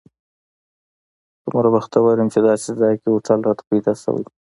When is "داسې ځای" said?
2.47-2.93